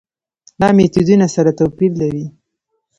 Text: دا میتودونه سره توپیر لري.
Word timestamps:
دا 0.59 0.67
میتودونه 0.77 1.27
سره 1.35 1.51
توپیر 1.59 1.91
لري. 2.01 2.25